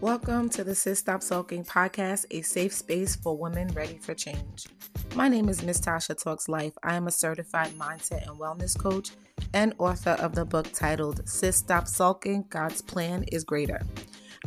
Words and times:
Welcome 0.00 0.48
to 0.50 0.64
the 0.64 0.74
Sis 0.74 0.98
Stop 0.98 1.22
Sulking 1.22 1.62
podcast, 1.62 2.24
a 2.30 2.40
safe 2.40 2.72
space 2.72 3.16
for 3.16 3.36
women 3.36 3.68
ready 3.74 3.98
for 3.98 4.14
change. 4.14 4.66
My 5.14 5.28
name 5.28 5.50
is 5.50 5.62
Miss 5.62 5.78
Tasha 5.78 6.16
Talks 6.16 6.48
Life. 6.48 6.72
I 6.82 6.94
am 6.94 7.06
a 7.06 7.10
certified 7.10 7.72
mindset 7.72 8.26
and 8.26 8.40
wellness 8.40 8.78
coach 8.78 9.10
and 9.52 9.74
author 9.76 10.12
of 10.12 10.34
the 10.34 10.46
book 10.46 10.72
titled 10.72 11.28
Sis 11.28 11.58
Stop 11.58 11.86
Sulking 11.86 12.46
God's 12.48 12.80
Plan 12.80 13.24
is 13.24 13.44
Greater. 13.44 13.82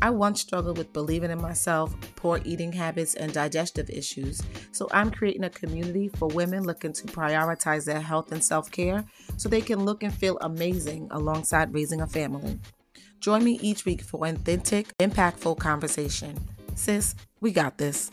I 0.01 0.09
once 0.09 0.41
struggled 0.41 0.79
with 0.79 0.91
believing 0.91 1.29
in 1.29 1.39
myself, 1.39 1.95
poor 2.15 2.41
eating 2.43 2.73
habits, 2.73 3.13
and 3.13 3.31
digestive 3.31 3.91
issues. 3.91 4.41
So 4.71 4.87
I'm 4.91 5.11
creating 5.11 5.43
a 5.43 5.51
community 5.51 6.07
for 6.07 6.29
women 6.29 6.63
looking 6.63 6.93
to 6.93 7.03
prioritize 7.03 7.85
their 7.85 8.01
health 8.01 8.31
and 8.31 8.43
self 8.43 8.71
care 8.71 9.05
so 9.37 9.49
they 9.49 9.61
can 9.61 9.85
look 9.85 10.01
and 10.01 10.11
feel 10.11 10.39
amazing 10.41 11.09
alongside 11.11 11.75
raising 11.75 12.01
a 12.01 12.07
family. 12.07 12.59
Join 13.23 13.41
me 13.45 13.57
each 13.61 13.85
week 13.85 14.01
for 14.01 14.27
authentic, 14.27 14.97
impactful 14.97 15.57
conversation. 15.57 16.37
Sis, 16.75 17.15
we 17.39 17.53
got 17.53 17.77
this. 17.77 18.11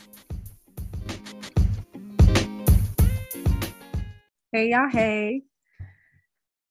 Hey, 4.53 4.69
y'all. 4.69 4.87
Hey. 4.89 5.41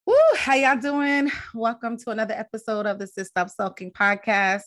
Woo, 0.06 0.14
how 0.38 0.54
y'all 0.54 0.80
doing? 0.80 1.30
Welcome 1.52 1.98
to 1.98 2.12
another 2.12 2.32
episode 2.32 2.86
of 2.86 2.98
the 2.98 3.06
Sis 3.06 3.28
Stop 3.28 3.50
Sulking 3.50 3.92
podcast. 3.92 4.62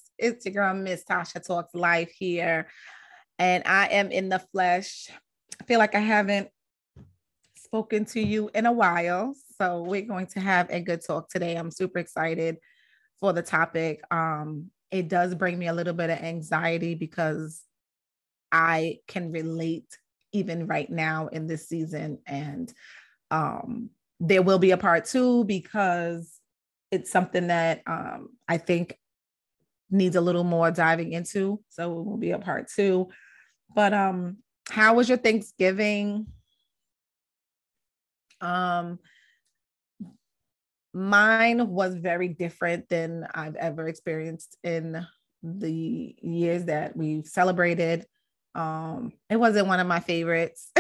Girl, 0.54 0.76
Miss 0.76 1.04
Tasha 1.04 1.44
Talks 1.44 1.74
Life 1.74 2.12
here. 2.16 2.68
And 3.40 3.64
I 3.66 3.88
am 3.88 4.12
in 4.12 4.30
the 4.30 4.38
flesh. 4.52 5.10
I 5.60 5.64
feel 5.64 5.80
like 5.80 5.96
I 5.96 6.00
haven't 6.00 6.48
spoken 7.58 8.06
to 8.06 8.22
you 8.22 8.52
in 8.54 8.68
a 8.68 8.72
while. 8.72 9.34
So 9.58 9.82
we're 9.82 10.02
going 10.02 10.28
to 10.28 10.40
have 10.40 10.70
a 10.70 10.80
good 10.80 11.04
talk 11.04 11.28
today. 11.28 11.56
I'm 11.56 11.72
super 11.72 11.98
excited 11.98 12.58
for 13.20 13.34
the 13.34 13.42
topic. 13.42 14.02
Um, 14.12 14.70
it 14.92 15.08
does 15.08 15.34
bring 15.36 15.58
me 15.58 15.68
a 15.68 15.74
little 15.74 15.94
bit 15.94 16.10
of 16.10 16.20
anxiety 16.20 16.96
because 16.96 17.62
I 18.52 19.00
can 19.08 19.32
relate 19.32 19.98
even 20.32 20.68
right 20.68 20.90
now 20.90 21.28
in 21.28 21.48
this 21.48 21.68
season. 21.68 22.20
And 22.28 22.72
um, 23.32 23.90
there 24.20 24.44
will 24.44 24.60
be 24.60 24.72
a 24.72 24.78
part 24.78 25.06
two 25.06 25.46
because 25.46 26.40
it's 26.92 27.12
something 27.12 27.48
that 27.48 27.82
um, 27.88 28.30
I 28.48 28.58
think 28.58 28.98
needs 29.90 30.16
a 30.16 30.22
little 30.22 30.44
more 30.44 30.70
diving 30.72 31.14
into. 31.14 31.60
So 31.70 32.00
it 32.00 32.06
will 32.06 32.18
be 32.18 32.32
a 32.32 32.40
part 32.40 32.68
two. 32.74 33.10
But 33.76 33.94
um, 33.94 34.38
how 34.70 34.96
was 34.96 35.10
your 35.10 35.18
Thanksgiving? 35.18 36.28
Um, 38.42 39.00
mine 40.94 41.70
was 41.70 41.96
very 41.96 42.28
different 42.28 42.88
than 42.90 43.28
I've 43.34 43.56
ever 43.56 43.88
experienced 43.88 44.58
in 44.64 45.06
the 45.42 46.16
years 46.22 46.66
that 46.66 46.96
we've 46.96 47.26
celebrated. 47.26 48.06
Um, 48.56 49.14
it 49.30 49.38
wasn't 49.38 49.68
one 49.68 49.80
of 49.80 49.88
my 49.88 50.00
favorites, 50.00 50.72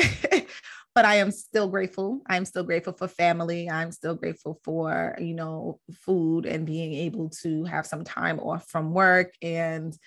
but 0.95 1.05
I 1.05 1.15
am 1.15 1.31
still 1.31 1.67
grateful. 1.67 2.21
I'm 2.27 2.45
still 2.45 2.63
grateful 2.63 2.93
for 2.93 3.07
family. 3.07 3.69
I'm 3.69 3.91
still 3.91 4.13
grateful 4.13 4.59
for, 4.63 5.15
you 5.19 5.33
know, 5.33 5.79
food 5.91 6.45
and 6.45 6.65
being 6.65 6.93
able 6.93 7.29
to 7.41 7.63
have 7.65 7.87
some 7.87 8.03
time 8.03 8.39
off 8.39 8.67
from 8.69 8.93
work 8.93 9.33
and 9.41 9.97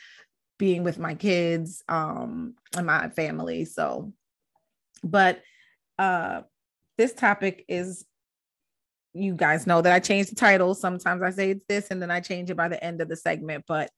being 0.58 0.84
with 0.84 0.98
my 0.98 1.14
kids 1.14 1.82
um, 1.88 2.54
and 2.76 2.86
my 2.86 3.08
family. 3.10 3.64
So, 3.64 4.12
but 5.02 5.42
uh, 5.98 6.42
this 6.96 7.12
topic 7.12 7.64
is 7.68 8.06
you 9.16 9.34
guys 9.34 9.66
know 9.66 9.82
that 9.82 9.92
I 9.92 9.98
change 9.98 10.28
the 10.28 10.34
title. 10.34 10.74
Sometimes 10.74 11.22
I 11.22 11.30
say 11.30 11.50
it's 11.50 11.64
this 11.66 11.90
and 11.90 12.00
then 12.00 12.10
I 12.10 12.20
change 12.20 12.50
it 12.50 12.56
by 12.56 12.68
the 12.68 12.82
end 12.82 13.00
of 13.00 13.08
the 13.08 13.16
segment. 13.16 13.64
But 13.66 13.90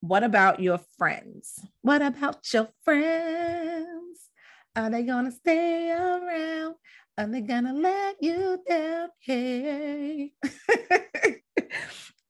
what 0.00 0.24
about 0.24 0.60
your 0.60 0.80
friends? 0.98 1.60
What 1.82 2.02
about 2.02 2.52
your 2.52 2.68
friends? 2.82 4.20
Are 4.74 4.90
they 4.90 5.02
gonna 5.02 5.32
stay 5.32 5.90
around? 5.90 6.74
Are 7.18 7.26
they 7.26 7.40
gonna 7.40 7.72
let 7.72 8.16
you 8.20 8.62
down? 8.68 9.08
Hey. 9.20 10.32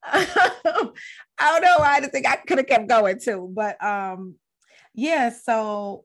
I 0.09 0.93
don't 1.41 1.63
know 1.63 1.77
I 1.81 1.99
just 2.01 2.13
think 2.13 2.27
I 2.27 2.37
could 2.37 2.59
have 2.59 2.69
kept 2.69 2.89
going 2.89 3.19
too, 3.19 3.51
but 3.53 3.83
um, 3.83 4.37
yeah. 4.95 5.31
So 5.31 6.05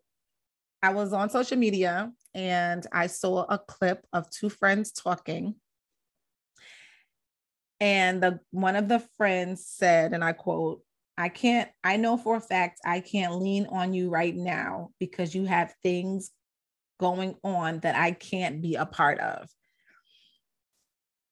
I 0.82 0.94
was 0.94 1.14
on 1.14 1.30
social 1.30 1.58
media 1.58 2.12
and 2.34 2.86
I 2.92 3.08
saw 3.08 3.44
a 3.44 3.60
clip 3.60 4.06
of 4.14 4.30
two 4.30 4.50
friends 4.50 4.92
talking, 4.92 5.56
and 7.82 8.22
the 8.22 8.40
one 8.52 8.76
of 8.76 8.88
the 8.88 9.00
friends 9.18 9.66
said, 9.66 10.14
and 10.14 10.24
I 10.24 10.34
quote, 10.34 10.82
I 11.18 11.30
can't, 11.30 11.70
I 11.84 11.98
know 11.98 12.16
for 12.16 12.38
a 12.38 12.42
fact 12.42 12.80
I 12.86 13.00
can't 13.00 13.42
lean 13.42 13.66
on 13.66 13.94
you 13.94 14.10
right 14.10 14.36
now 14.36 14.92
because 15.00 15.34
you 15.34 15.46
have 15.46 15.74
things 15.82 16.30
going 17.00 17.36
on 17.44 17.80
that 17.80 17.96
I 17.96 18.12
can't 18.12 18.62
be 18.62 18.76
a 18.76 18.86
part 18.86 19.20
of. 19.20 19.50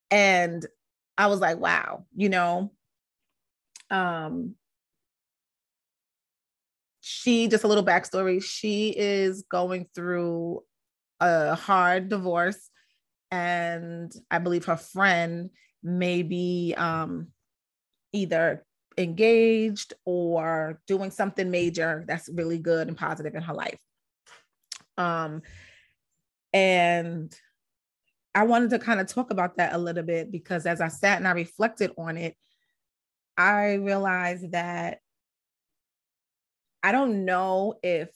And 0.10 0.66
I 1.20 1.28
was 1.28 1.40
like, 1.40 1.60
wow, 1.60 2.06
you 2.16 2.30
know, 2.30 2.72
um, 3.92 4.56
she 7.00 7.48
just 7.48 7.64
a 7.64 7.68
little 7.68 7.86
backstory. 7.86 8.44
She 8.44 8.90
is 8.90 9.44
going 9.44 9.88
through 9.94 10.64
a 11.20 11.54
hard 11.54 12.10
divorce, 12.10 12.70
and 13.30 14.12
I 14.32 14.40
believe 14.40 14.66
her 14.66 14.78
friend 14.78 15.52
maybe 15.84 16.74
um, 16.78 17.28
either 18.14 18.66
engaged 18.98 19.94
or 20.06 20.82
doing 20.88 21.12
something 21.12 21.50
major 21.50 22.04
that's 22.08 22.30
really 22.30 22.60
good 22.60 22.88
and 22.88 22.98
positive 22.98 23.36
in 23.36 23.42
her 23.42 23.54
life. 23.54 23.78
Um, 24.98 25.42
and 26.54 27.34
I 28.36 28.44
wanted 28.44 28.72
to 28.72 28.80
kind 28.80 29.00
of 29.00 29.08
talk 29.08 29.32
about 29.32 29.58
that 29.58 29.74
a 29.74 29.78
little 29.78 30.04
bit 30.04 30.32
because 30.32 30.66
as 30.66 30.82
I 30.82 30.90
sat 30.90 31.18
and 31.18 31.28
I 31.28 31.32
reflected 31.32 31.92
on 31.98 32.18
it, 32.18 32.36
I 33.38 33.76
realized 33.76 34.52
that 34.52 35.00
I 36.84 36.92
don't 36.92 37.26
know 37.26 37.76
if 37.82 38.10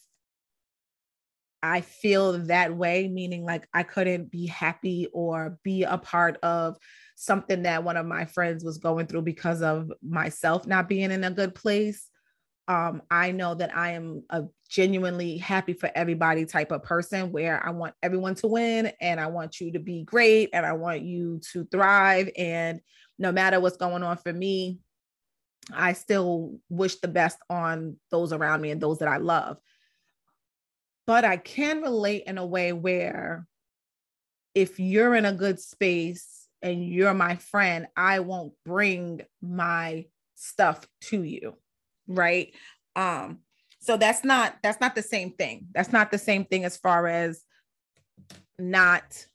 I 1.62 1.80
feel 1.80 2.32
that 2.46 2.76
way, 2.76 3.08
meaning 3.08 3.44
like 3.44 3.66
I 3.72 3.84
couldn't 3.84 4.30
be 4.30 4.46
happy 4.46 5.08
or 5.12 5.58
be 5.62 5.84
a 5.84 5.96
part 5.96 6.36
of 6.42 6.76
something 7.14 7.62
that 7.62 7.84
one 7.84 7.96
of 7.96 8.06
my 8.06 8.24
friends 8.24 8.64
was 8.64 8.78
going 8.78 9.06
through 9.06 9.22
because 9.22 9.62
of 9.62 9.92
myself 10.02 10.66
not 10.66 10.88
being 10.88 11.10
in 11.10 11.24
a 11.24 11.30
good 11.30 11.54
place. 11.54 12.08
Um, 12.66 13.02
I 13.10 13.30
know 13.30 13.54
that 13.54 13.76
I 13.76 13.90
am 13.92 14.24
a 14.30 14.44
genuinely 14.68 15.36
happy 15.36 15.74
for 15.74 15.90
everybody 15.94 16.46
type 16.46 16.72
of 16.72 16.82
person 16.82 17.30
where 17.30 17.64
I 17.64 17.70
want 17.70 17.94
everyone 18.02 18.34
to 18.36 18.46
win 18.46 18.90
and 19.00 19.20
I 19.20 19.26
want 19.26 19.60
you 19.60 19.72
to 19.72 19.78
be 19.78 20.02
great 20.02 20.50
and 20.52 20.64
I 20.64 20.72
want 20.72 21.02
you 21.02 21.40
to 21.52 21.64
thrive. 21.66 22.30
And 22.36 22.80
no 23.18 23.32
matter 23.32 23.60
what's 23.60 23.76
going 23.76 24.02
on 24.02 24.16
for 24.16 24.32
me, 24.32 24.78
I 25.72 25.92
still 25.92 26.58
wish 26.68 26.96
the 26.96 27.08
best 27.08 27.38
on 27.48 27.96
those 28.10 28.32
around 28.32 28.60
me 28.62 28.70
and 28.70 28.80
those 28.80 28.98
that 28.98 29.08
I 29.08 29.18
love. 29.18 29.58
But 31.06 31.24
I 31.24 31.36
can 31.36 31.82
relate 31.82 32.24
in 32.26 32.38
a 32.38 32.46
way 32.46 32.72
where 32.72 33.46
if 34.54 34.80
you're 34.80 35.14
in 35.14 35.26
a 35.26 35.32
good 35.32 35.60
space 35.60 36.43
and 36.64 36.82
you're 36.82 37.14
my 37.14 37.36
friend, 37.36 37.86
I 37.94 38.20
won't 38.20 38.54
bring 38.64 39.20
my 39.42 40.06
stuff 40.34 40.88
to 41.02 41.22
you. 41.22 41.54
Right. 42.08 42.54
Um, 42.96 43.40
so 43.80 43.98
that's 43.98 44.24
not 44.24 44.56
that's 44.62 44.80
not 44.80 44.94
the 44.94 45.02
same 45.02 45.32
thing. 45.32 45.66
That's 45.74 45.92
not 45.92 46.10
the 46.10 46.18
same 46.18 46.46
thing 46.46 46.64
as 46.64 46.78
far 46.78 47.06
as 47.06 47.42
not 48.58 49.26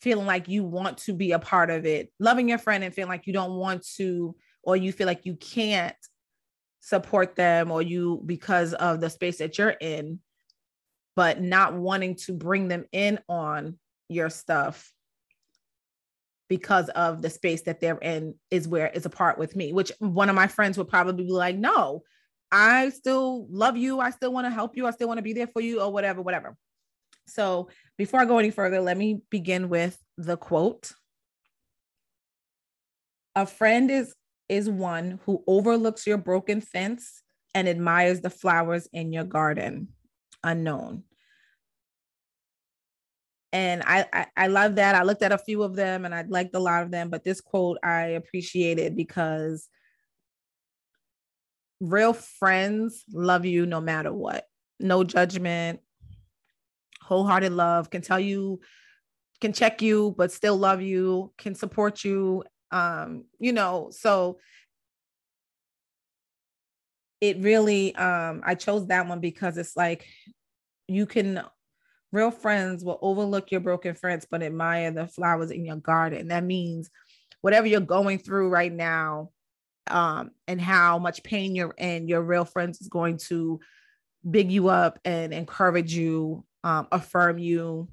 feeling 0.00 0.26
like 0.26 0.48
you 0.48 0.64
want 0.64 0.96
to 0.98 1.12
be 1.12 1.32
a 1.32 1.38
part 1.38 1.68
of 1.68 1.84
it, 1.84 2.10
loving 2.18 2.48
your 2.48 2.58
friend 2.58 2.82
and 2.82 2.94
feeling 2.94 3.10
like 3.10 3.26
you 3.26 3.34
don't 3.34 3.56
want 3.56 3.86
to, 3.96 4.34
or 4.62 4.74
you 4.74 4.90
feel 4.90 5.06
like 5.06 5.26
you 5.26 5.36
can't 5.36 5.96
support 6.80 7.36
them 7.36 7.70
or 7.70 7.82
you 7.82 8.22
because 8.24 8.72
of 8.72 9.00
the 9.02 9.10
space 9.10 9.38
that 9.38 9.58
you're 9.58 9.68
in, 9.68 10.20
but 11.14 11.42
not 11.42 11.74
wanting 11.74 12.14
to 12.14 12.32
bring 12.32 12.68
them 12.68 12.86
in 12.92 13.18
on 13.28 13.76
your 14.08 14.30
stuff 14.30 14.92
because 16.48 16.88
of 16.90 17.20
the 17.20 17.28
space 17.28 17.62
that 17.62 17.80
they're 17.80 17.98
in 17.98 18.34
is 18.50 18.66
where 18.66 18.86
it's 18.86 19.06
a 19.06 19.10
part 19.10 19.38
with 19.38 19.54
me 19.54 19.72
which 19.72 19.92
one 19.98 20.28
of 20.28 20.34
my 20.34 20.46
friends 20.46 20.78
would 20.78 20.88
probably 20.88 21.24
be 21.24 21.30
like 21.30 21.56
no 21.56 22.02
i 22.50 22.88
still 22.90 23.46
love 23.50 23.76
you. 23.76 24.00
I 24.00 24.10
still 24.10 24.32
want 24.32 24.46
to 24.46 24.50
help 24.50 24.76
you. 24.76 24.86
I 24.86 24.90
still 24.90 25.08
want 25.08 25.18
to 25.18 25.22
be 25.22 25.32
there 25.32 25.46
for 25.46 25.60
you 25.60 25.80
or 25.80 25.92
whatever 25.92 26.22
whatever. 26.22 26.56
So 27.26 27.68
before 27.96 28.20
i 28.20 28.24
go 28.24 28.38
any 28.38 28.50
further 28.50 28.80
let 28.80 28.96
me 28.96 29.20
begin 29.30 29.68
with 29.68 29.98
the 30.16 30.36
quote. 30.36 30.92
A 33.36 33.46
friend 33.46 33.90
is 33.90 34.14
is 34.48 34.68
one 34.68 35.20
who 35.26 35.44
overlooks 35.46 36.06
your 36.06 36.16
broken 36.16 36.60
fence 36.60 37.22
and 37.54 37.68
admires 37.68 38.20
the 38.20 38.30
flowers 38.30 38.88
in 38.92 39.12
your 39.12 39.24
garden 39.24 39.88
unknown 40.42 41.02
and 43.52 43.82
I, 43.86 44.06
I, 44.12 44.26
I 44.36 44.46
love 44.48 44.76
that. 44.76 44.94
I 44.94 45.02
looked 45.02 45.22
at 45.22 45.32
a 45.32 45.38
few 45.38 45.62
of 45.62 45.74
them 45.74 46.04
and 46.04 46.14
I 46.14 46.22
liked 46.28 46.54
a 46.54 46.58
lot 46.60 46.82
of 46.82 46.90
them, 46.90 47.08
but 47.08 47.24
this 47.24 47.40
quote 47.40 47.78
I 47.82 48.08
appreciated 48.08 48.94
because 48.94 49.68
real 51.80 52.12
friends 52.12 53.04
love 53.12 53.44
you 53.44 53.64
no 53.64 53.80
matter 53.80 54.12
what. 54.12 54.44
No 54.80 55.02
judgment, 55.02 55.80
wholehearted 57.02 57.52
love, 57.52 57.90
can 57.90 58.02
tell 58.02 58.20
you, 58.20 58.60
can 59.40 59.52
check 59.52 59.80
you, 59.80 60.14
but 60.16 60.30
still 60.30 60.56
love 60.56 60.82
you, 60.82 61.32
can 61.38 61.54
support 61.54 62.04
you. 62.04 62.44
Um, 62.70 63.24
you 63.38 63.52
know, 63.52 63.88
so 63.90 64.38
it 67.20 67.38
really 67.38 67.94
um 67.96 68.42
I 68.44 68.54
chose 68.54 68.86
that 68.88 69.08
one 69.08 69.20
because 69.20 69.58
it's 69.58 69.76
like 69.76 70.06
you 70.86 71.06
can 71.06 71.42
real 72.12 72.30
friends 72.30 72.84
will 72.84 72.98
overlook 73.02 73.50
your 73.50 73.60
broken 73.60 73.94
friends 73.94 74.26
but 74.30 74.42
admire 74.42 74.90
the 74.90 75.06
flowers 75.06 75.50
in 75.50 75.64
your 75.64 75.76
garden. 75.76 76.28
That 76.28 76.44
means 76.44 76.90
whatever 77.40 77.66
you're 77.66 77.80
going 77.80 78.18
through 78.18 78.48
right 78.48 78.72
now, 78.72 79.30
um, 79.90 80.30
and 80.46 80.60
how 80.60 80.98
much 80.98 81.22
pain 81.22 81.54
you're 81.54 81.74
in, 81.78 82.08
your 82.08 82.22
real 82.22 82.44
friends 82.44 82.80
is 82.80 82.88
going 82.88 83.18
to 83.28 83.60
big 84.28 84.50
you 84.50 84.68
up 84.68 84.98
and 85.04 85.32
encourage 85.32 85.94
you, 85.94 86.44
um, 86.64 86.88
affirm 86.92 87.38
you 87.38 87.88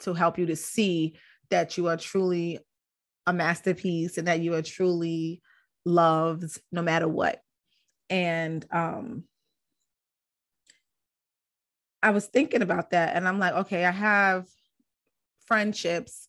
to 0.00 0.14
help 0.14 0.38
you 0.38 0.46
to 0.46 0.56
see 0.56 1.14
that 1.50 1.76
you 1.76 1.88
are 1.88 1.96
truly 1.96 2.58
a 3.26 3.32
masterpiece 3.32 4.18
and 4.18 4.28
that 4.28 4.40
you 4.40 4.54
are 4.54 4.62
truly 4.62 5.40
loved 5.84 6.58
no 6.70 6.82
matter 6.82 7.08
what. 7.08 7.40
And 8.10 8.66
um, 8.70 9.24
I 12.02 12.10
was 12.10 12.26
thinking 12.26 12.62
about 12.62 12.90
that 12.90 13.14
and 13.16 13.28
I'm 13.28 13.38
like, 13.38 13.54
okay, 13.54 13.84
I 13.84 13.90
have 13.90 14.46
friendships 15.46 16.28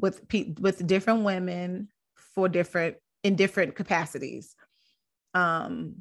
with 0.00 0.26
pe- 0.28 0.54
with 0.58 0.86
different 0.86 1.24
women 1.24 1.88
for 2.14 2.48
different 2.48 2.96
in 3.22 3.36
different 3.36 3.74
capacities. 3.74 4.54
Um, 5.34 5.94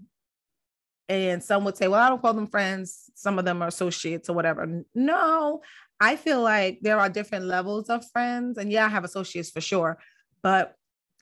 and 1.10 1.44
some 1.44 1.66
would 1.66 1.76
say, 1.76 1.88
well, 1.88 2.02
I 2.02 2.10
don't 2.10 2.22
call 2.22 2.34
them 2.34 2.48
friends. 2.48 3.10
Some 3.16 3.40
of 3.40 3.46
them 3.46 3.62
are 3.62 3.68
associates 3.68 4.30
or 4.30 4.34
whatever. 4.34 4.84
No, 4.94 5.62
I 6.00 6.16
feel 6.16 6.42
like 6.42 6.80
there 6.82 7.00
are 7.00 7.10
different 7.10 7.46
levels 7.46 7.90
of 7.90 8.10
friends. 8.12 8.58
And 8.58 8.72
yeah, 8.72 8.86
I 8.86 8.90
have 8.90 9.04
associates 9.04 9.50
for 9.50 9.60
sure, 9.60 9.98
but 10.44 10.76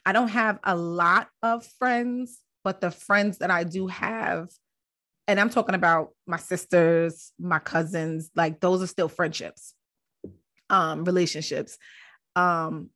I 0.05 0.11
don't 0.11 0.27
have 0.27 0.59
a 0.63 0.75
lot 0.75 1.29
of 1.41 1.65
friends. 1.65 2.39
But 2.63 2.81
the 2.81 2.91
friends 2.91 3.37
that 3.37 3.49
I 3.49 3.63
do 3.63 3.87
have, 3.87 4.49
and 5.27 5.39
I'm 5.39 5.49
talking 5.49 5.75
about 5.75 6.11
my 6.25 6.37
sisters, 6.37 7.33
my 7.37 7.59
cousins, 7.59 8.31
like 8.35 8.61
those 8.61 8.81
are 8.81 8.87
still 8.87 9.09
friendships, 9.09 9.73
um, 10.69 11.03
relationships. 11.03 11.77
Um, 12.35 12.89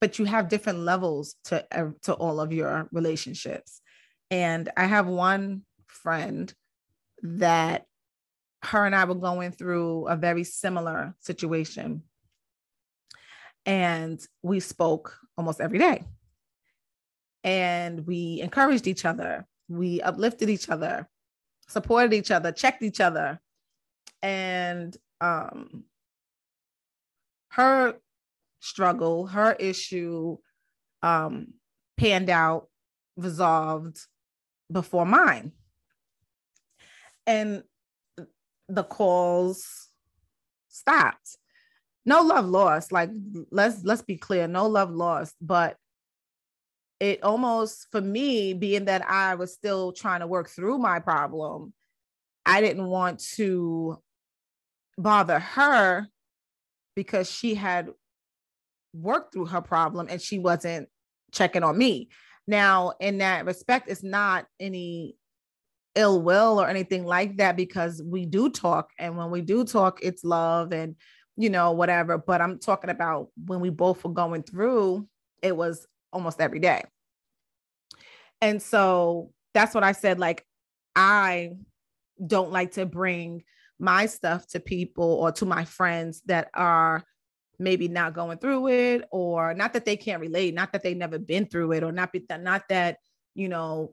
but 0.00 0.18
you 0.18 0.24
have 0.26 0.48
different 0.48 0.80
levels 0.80 1.34
to 1.44 1.66
uh, 1.76 1.90
to 2.02 2.14
all 2.14 2.40
of 2.40 2.52
your 2.52 2.88
relationships. 2.92 3.82
And 4.30 4.70
i 4.76 4.86
have 4.86 5.06
one 5.08 5.62
friend 5.86 6.52
that 7.22 7.86
her 8.62 8.86
and 8.86 8.94
i 8.94 9.04
were 9.04 9.14
going 9.14 9.50
through 9.50 10.06
a 10.06 10.16
very 10.16 10.44
similar 10.44 11.14
situation. 11.18 12.02
And 13.66 14.24
we 14.42 14.60
spoke 14.60 15.18
almost 15.36 15.60
every 15.60 15.78
day. 15.78 16.04
And 17.42 18.06
we 18.06 18.40
encouraged 18.40 18.86
each 18.86 19.04
other. 19.04 19.46
We 19.68 20.00
uplifted 20.00 20.48
each 20.48 20.68
other 20.68 21.08
supported 21.70 22.12
each 22.12 22.30
other 22.30 22.52
checked 22.52 22.82
each 22.82 23.00
other 23.00 23.40
and 24.22 24.96
um 25.20 25.84
her 27.50 27.96
struggle, 28.60 29.26
her 29.26 29.52
issue 29.52 30.38
um, 31.02 31.54
panned 31.96 32.30
out, 32.30 32.68
resolved 33.16 33.98
before 34.70 35.04
mine. 35.04 35.52
And 37.26 37.64
the 38.68 38.84
calls 38.84 39.88
stopped. 40.68 41.36
No 42.06 42.22
love 42.22 42.46
lost. 42.46 42.92
Like 42.92 43.10
let's 43.50 43.84
let's 43.84 44.02
be 44.02 44.16
clear, 44.16 44.48
no 44.48 44.66
love 44.66 44.90
lost, 44.90 45.34
but 45.40 45.76
it 47.00 47.22
almost 47.24 47.88
for 47.90 48.00
me 48.00 48.52
being 48.52 48.84
that 48.84 49.08
I 49.08 49.34
was 49.34 49.52
still 49.52 49.92
trying 49.92 50.20
to 50.20 50.26
work 50.26 50.50
through 50.50 50.78
my 50.78 51.00
problem, 51.00 51.72
I 52.44 52.60
didn't 52.60 52.86
want 52.86 53.20
to 53.36 53.98
bother 54.98 55.38
her 55.38 56.06
because 56.94 57.30
she 57.30 57.54
had 57.54 57.88
worked 58.92 59.32
through 59.32 59.46
her 59.46 59.62
problem 59.62 60.08
and 60.10 60.20
she 60.20 60.38
wasn't 60.38 60.88
checking 61.32 61.62
on 61.62 61.78
me. 61.78 62.10
Now, 62.46 62.92
in 63.00 63.18
that 63.18 63.46
respect, 63.46 63.88
it's 63.88 64.02
not 64.02 64.46
any 64.58 65.16
ill 65.94 66.20
will 66.20 66.60
or 66.60 66.68
anything 66.68 67.04
like 67.04 67.38
that 67.38 67.56
because 67.56 68.02
we 68.04 68.26
do 68.26 68.50
talk. 68.50 68.90
And 68.98 69.16
when 69.16 69.30
we 69.30 69.40
do 69.40 69.64
talk, 69.64 70.00
it's 70.02 70.24
love 70.24 70.72
and, 70.72 70.96
you 71.36 71.48
know, 71.48 71.72
whatever. 71.72 72.18
But 72.18 72.40
I'm 72.40 72.58
talking 72.58 72.90
about 72.90 73.28
when 73.46 73.60
we 73.60 73.70
both 73.70 74.04
were 74.04 74.12
going 74.12 74.42
through, 74.42 75.08
it 75.42 75.56
was 75.56 75.86
almost 76.12 76.40
every 76.40 76.60
day. 76.60 76.82
And 78.40 78.62
so 78.62 79.32
that's 79.54 79.74
what 79.74 79.84
I 79.84 79.92
said. 79.92 80.18
Like, 80.18 80.46
I 80.96 81.52
don't 82.24 82.52
like 82.52 82.72
to 82.72 82.86
bring 82.86 83.44
my 83.78 84.06
stuff 84.06 84.46
to 84.48 84.60
people 84.60 85.04
or 85.04 85.32
to 85.32 85.46
my 85.46 85.64
friends 85.64 86.22
that 86.26 86.50
are 86.54 87.02
maybe 87.58 87.88
not 87.88 88.14
going 88.14 88.38
through 88.38 88.68
it 88.68 89.04
or 89.10 89.54
not 89.54 89.72
that 89.74 89.84
they 89.84 89.96
can't 89.96 90.20
relate 90.20 90.54
not 90.54 90.72
that 90.72 90.82
they've 90.82 90.96
never 90.96 91.18
been 91.18 91.46
through 91.46 91.72
it 91.72 91.82
or 91.82 91.92
not 91.92 92.12
be 92.12 92.24
that 92.28 92.42
not 92.42 92.62
that 92.68 92.96
you 93.34 93.48
know 93.48 93.92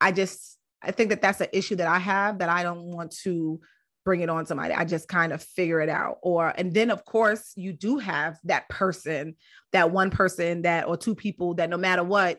i 0.00 0.10
just 0.10 0.58
i 0.82 0.90
think 0.90 1.10
that 1.10 1.22
that's 1.22 1.40
an 1.40 1.46
issue 1.52 1.76
that 1.76 1.86
i 1.86 1.98
have 1.98 2.38
that 2.38 2.48
i 2.48 2.64
don't 2.64 2.82
want 2.82 3.12
to 3.12 3.60
bring 4.06 4.20
it 4.20 4.30
on 4.30 4.46
somebody. 4.46 4.72
I 4.72 4.84
just 4.84 5.08
kind 5.08 5.32
of 5.32 5.42
figure 5.42 5.80
it 5.80 5.90
out. 5.90 6.18
Or 6.22 6.54
and 6.56 6.72
then 6.72 6.90
of 6.90 7.04
course 7.04 7.52
you 7.56 7.72
do 7.72 7.98
have 7.98 8.38
that 8.44 8.68
person 8.70 9.34
that 9.72 9.90
one 9.90 10.10
person 10.10 10.62
that 10.62 10.86
or 10.86 10.96
two 10.96 11.16
people 11.16 11.54
that 11.54 11.68
no 11.68 11.76
matter 11.76 12.04
what 12.04 12.38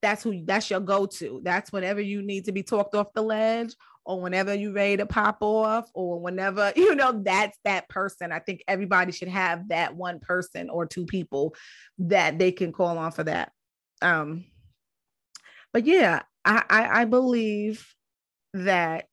that's 0.00 0.22
who 0.22 0.44
that's 0.44 0.70
your 0.70 0.80
go-to. 0.80 1.42
That's 1.44 1.72
whenever 1.72 2.00
you 2.00 2.22
need 2.22 2.46
to 2.46 2.52
be 2.52 2.62
talked 2.62 2.94
off 2.94 3.12
the 3.14 3.22
ledge 3.22 3.74
or 4.06 4.20
whenever 4.20 4.54
you're 4.54 4.72
ready 4.72 4.96
to 4.96 5.06
pop 5.06 5.38
off 5.40 5.90
or 5.92 6.20
whenever 6.20 6.72
you 6.76 6.94
know 6.94 7.20
that's 7.24 7.58
that 7.64 7.88
person. 7.88 8.30
I 8.30 8.38
think 8.38 8.62
everybody 8.68 9.10
should 9.10 9.28
have 9.28 9.68
that 9.68 9.96
one 9.96 10.20
person 10.20 10.70
or 10.70 10.86
two 10.86 11.04
people 11.04 11.56
that 11.98 12.38
they 12.38 12.52
can 12.52 12.72
call 12.72 12.96
on 12.96 13.10
for 13.10 13.24
that. 13.24 13.50
Um 14.00 14.44
but 15.72 15.86
yeah 15.86 16.22
i 16.44 16.62
i, 16.68 17.00
I 17.00 17.04
believe 17.06 17.94
that 18.54 19.06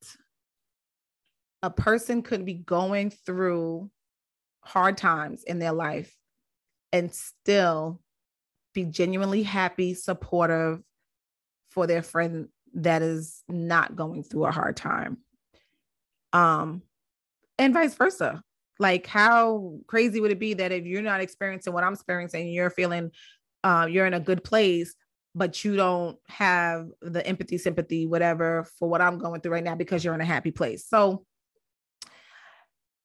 a 1.61 1.69
person 1.69 2.21
could 2.21 2.45
be 2.45 2.53
going 2.53 3.09
through 3.09 3.89
hard 4.61 4.97
times 4.97 5.43
in 5.43 5.59
their 5.59 5.71
life 5.71 6.13
and 6.91 7.13
still 7.13 8.01
be 8.73 8.85
genuinely 8.85 9.43
happy 9.43 9.93
supportive 9.93 10.81
for 11.71 11.87
their 11.87 12.01
friend 12.01 12.47
that 12.73 13.01
is 13.01 13.43
not 13.47 13.95
going 13.95 14.23
through 14.23 14.45
a 14.45 14.51
hard 14.51 14.77
time. 14.77 15.17
Um 16.33 16.83
and 17.57 17.73
vice 17.73 17.95
versa. 17.95 18.41
Like 18.77 19.05
how 19.07 19.79
crazy 19.87 20.21
would 20.21 20.31
it 20.31 20.39
be 20.39 20.53
that 20.55 20.71
if 20.71 20.85
you're 20.85 21.01
not 21.01 21.19
experiencing 21.19 21.73
what 21.73 21.83
i'm 21.83 21.93
experiencing 21.93 22.47
you're 22.47 22.69
feeling 22.69 23.11
uh, 23.65 23.85
you're 23.89 24.05
in 24.05 24.13
a 24.13 24.21
good 24.21 24.41
place 24.41 24.95
but 25.35 25.65
you 25.65 25.75
don't 25.75 26.17
have 26.29 26.87
the 27.01 27.25
empathy 27.27 27.57
sympathy 27.57 28.07
whatever 28.07 28.65
for 28.77 28.87
what 28.87 29.01
i'm 29.01 29.17
going 29.17 29.41
through 29.41 29.51
right 29.51 29.65
now 29.65 29.75
because 29.75 30.01
you're 30.01 30.13
in 30.13 30.21
a 30.21 30.25
happy 30.25 30.51
place. 30.51 30.87
So 30.87 31.25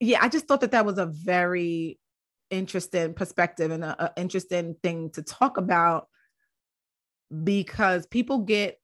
yeah 0.05 0.19
i 0.23 0.29
just 0.29 0.47
thought 0.47 0.61
that 0.61 0.71
that 0.73 0.87
was 0.87 0.99
a 0.99 1.07
very 1.07 1.99
interesting 2.51 3.15
perspective 3.15 3.71
and 3.71 3.85
an 3.85 4.11
interesting 4.17 4.77
thing 4.83 5.11
to 5.11 5.23
talk 5.23 5.57
about 5.57 6.09
because 7.43 8.07
people 8.07 8.39
get 8.41 8.79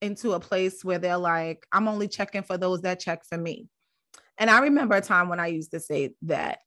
into 0.00 0.32
a 0.32 0.40
place 0.40 0.84
where 0.84 0.98
they're 0.98 1.16
like, 1.16 1.64
I'm 1.72 1.88
only 1.88 2.08
checking 2.08 2.42
for 2.42 2.58
those 2.58 2.82
that 2.82 3.00
check 3.00 3.24
for 3.24 3.38
me. 3.38 3.68
And 4.36 4.50
I 4.50 4.58
remember 4.60 4.96
a 4.96 5.00
time 5.00 5.28
when 5.28 5.40
I 5.40 5.46
used 5.46 5.70
to 5.70 5.80
say 5.80 6.14
that, 6.22 6.58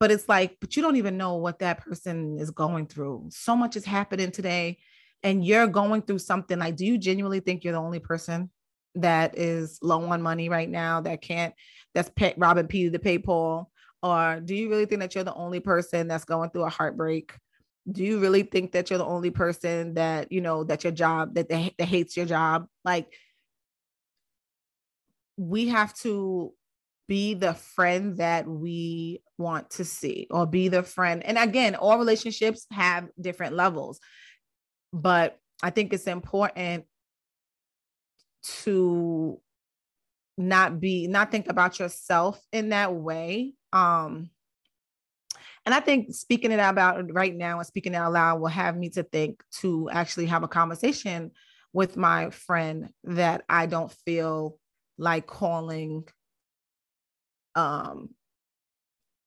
but 0.00 0.10
it's 0.10 0.28
like, 0.28 0.56
but 0.60 0.76
you 0.76 0.82
don't 0.82 0.96
even 0.96 1.16
know 1.16 1.36
what 1.36 1.60
that 1.60 1.84
person 1.84 2.38
is 2.38 2.50
going 2.50 2.86
through. 2.86 3.28
So 3.30 3.56
much 3.56 3.76
is 3.76 3.84
happening 3.84 4.32
today, 4.32 4.78
and 5.22 5.44
you're 5.44 5.68
going 5.68 6.02
through 6.02 6.18
something. 6.18 6.58
Like, 6.58 6.76
do 6.76 6.84
you 6.84 6.98
genuinely 6.98 7.40
think 7.40 7.62
you're 7.62 7.72
the 7.72 7.78
only 7.78 8.00
person 8.00 8.50
that 8.96 9.38
is 9.38 9.78
low 9.82 10.04
on 10.04 10.22
money 10.22 10.48
right 10.48 10.68
now 10.68 11.00
that 11.00 11.22
can't, 11.22 11.54
that's 11.94 12.10
pay, 12.10 12.34
robbing 12.36 12.66
Peter 12.66 12.90
to 12.92 12.98
pay 12.98 13.18
Paul? 13.18 13.70
Or 14.02 14.40
do 14.44 14.54
you 14.54 14.68
really 14.68 14.86
think 14.86 15.00
that 15.00 15.14
you're 15.14 15.24
the 15.24 15.34
only 15.34 15.60
person 15.60 16.08
that's 16.08 16.24
going 16.24 16.50
through 16.50 16.64
a 16.64 16.70
heartbreak? 16.70 17.32
Do 17.90 18.04
you 18.04 18.18
really 18.18 18.42
think 18.42 18.72
that 18.72 18.90
you're 18.90 18.98
the 18.98 19.04
only 19.04 19.30
person 19.30 19.94
that 19.94 20.32
you 20.32 20.40
know 20.40 20.64
that 20.64 20.84
your 20.84 20.92
job 20.92 21.34
that, 21.34 21.48
that, 21.48 21.72
that 21.78 21.88
hates 21.88 22.16
your 22.16 22.26
job? 22.26 22.66
Like 22.84 23.12
we 25.36 25.68
have 25.68 25.94
to 25.98 26.52
be 27.08 27.34
the 27.34 27.54
friend 27.54 28.16
that 28.16 28.48
we 28.48 29.22
want 29.38 29.70
to 29.70 29.84
see 29.84 30.26
or 30.30 30.46
be 30.46 30.68
the 30.68 30.82
friend. 30.82 31.24
And 31.24 31.38
again 31.38 31.74
all 31.76 31.98
relationships 31.98 32.66
have 32.72 33.08
different 33.20 33.54
levels 33.54 34.00
but 34.92 35.38
i 35.62 35.70
think 35.70 35.92
it's 35.92 36.06
important 36.06 36.84
to 38.62 39.40
not 40.38 40.80
be 40.80 41.06
not 41.06 41.30
think 41.30 41.48
about 41.48 41.78
yourself 41.78 42.40
in 42.52 42.70
that 42.70 42.94
way. 42.94 43.54
Um 43.72 44.30
and 45.66 45.74
i 45.74 45.80
think 45.80 46.14
speaking 46.14 46.52
it 46.52 46.60
out 46.60 46.72
about 46.72 47.12
right 47.12 47.34
now 47.34 47.58
and 47.58 47.66
speaking 47.66 47.92
it 47.92 47.96
out 47.96 48.12
loud 48.12 48.40
will 48.40 48.46
have 48.46 48.76
me 48.76 48.88
to 48.88 49.02
think 49.02 49.42
to 49.50 49.90
actually 49.90 50.26
have 50.26 50.44
a 50.44 50.48
conversation 50.48 51.32
with 51.72 51.96
my 51.96 52.30
friend 52.30 52.88
that 53.04 53.44
i 53.48 53.66
don't 53.66 53.92
feel 54.06 54.58
like 54.96 55.26
calling 55.26 56.04
um 57.54 58.08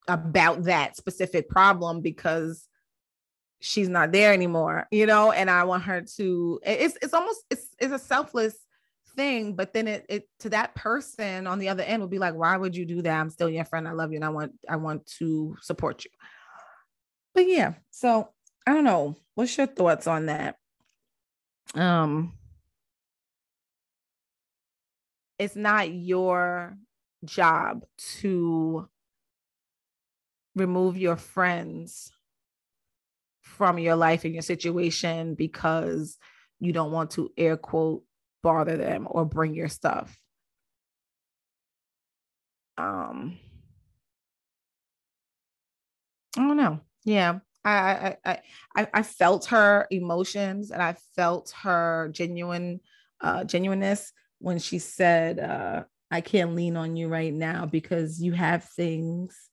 about 0.08 0.64
that 0.64 0.96
specific 0.96 1.48
problem 1.48 2.00
because 2.00 2.66
she's 3.60 3.88
not 3.88 4.10
there 4.10 4.32
anymore 4.32 4.88
you 4.90 5.06
know? 5.06 5.30
And 5.30 5.50
i 5.50 5.64
want 5.64 5.84
her 5.84 6.00
to 6.16 6.60
it's 6.64 6.96
it's 7.02 7.14
almost 7.14 7.44
it's 7.50 7.68
it's 7.78 7.92
a 7.92 7.98
selfless 7.98 8.56
thing 9.16 9.54
but 9.54 9.72
then 9.72 9.88
it, 9.88 10.06
it 10.08 10.28
to 10.38 10.50
that 10.50 10.74
person 10.74 11.46
on 11.46 11.58
the 11.58 11.68
other 11.68 11.82
end 11.82 12.00
will 12.00 12.08
be 12.08 12.18
like 12.18 12.34
why 12.34 12.56
would 12.56 12.76
you 12.76 12.84
do 12.84 13.02
that? 13.02 13.20
I'm 13.20 13.30
still 13.30 13.50
your 13.50 13.64
friend. 13.64 13.86
I 13.88 13.92
love 13.92 14.12
you 14.12 14.16
and 14.16 14.24
i 14.24 14.28
want 14.28 14.52
i 14.68 14.76
want 14.76 15.06
to 15.18 15.56
support 15.60 16.04
you. 16.04 16.10
But 17.34 17.46
yeah 17.46 17.74
so 17.90 18.28
i 18.66 18.72
don't 18.72 18.84
know. 18.84 19.16
What's 19.34 19.56
your 19.56 19.66
thoughts 19.66 20.06
on 20.06 20.26
that? 20.26 20.56
Um 21.74 22.34
it's 25.38 25.56
not 25.56 25.90
your 25.90 26.76
job 27.24 27.84
to 28.20 28.88
remove 30.54 30.98
your 30.98 31.16
friends 31.16 32.12
from 33.40 33.78
your 33.78 33.96
life 33.96 34.24
and 34.24 34.34
your 34.34 34.42
situation 34.42 35.34
because 35.34 36.18
you 36.58 36.72
don't 36.72 36.92
want 36.92 37.10
to 37.12 37.30
air 37.36 37.56
quote 37.56 38.02
bother 38.42 38.76
them 38.76 39.06
or 39.10 39.24
bring 39.24 39.54
your 39.54 39.68
stuff. 39.68 40.16
Um 42.78 43.38
i 46.36 46.40
don't 46.40 46.56
know. 46.56 46.80
Yeah. 47.04 47.40
I, 47.64 48.16
I 48.24 48.38
I 48.74 48.88
I 48.94 49.02
felt 49.02 49.46
her 49.46 49.86
emotions 49.90 50.70
and 50.70 50.82
I 50.82 50.94
felt 51.14 51.52
her 51.62 52.08
genuine 52.12 52.80
uh 53.20 53.44
genuineness 53.44 54.12
when 54.38 54.58
she 54.58 54.78
said 54.78 55.38
uh 55.38 55.84
I 56.10 56.20
can't 56.22 56.54
lean 56.54 56.76
on 56.76 56.96
you 56.96 57.08
right 57.08 57.32
now 57.32 57.66
because 57.66 58.20
you 58.20 58.32
have 58.32 58.64
things 58.64 59.50